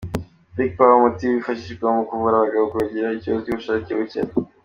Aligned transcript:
Vigpower, 0.55 0.97
umuti 0.97 1.23
wifashishwa 1.33 1.85
mu 1.95 2.03
kuvura 2.09 2.33
abagabo 2.37 2.65
bagira 2.75 3.07
ikibazo 3.17 3.43
cy’ubushake 3.47 3.91
buke. 3.97 4.19